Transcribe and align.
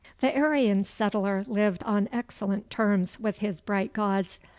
The 0.19 0.35
Aryan 0.35 0.83
settler 0.83 1.43
lived 1.47 1.83
on 1.83 2.09
excellent 2.11 2.71
terms 2.71 3.19
with 3.19 3.37
his 3.37 3.61
bright 3.61 3.93
gods. 3.93 4.39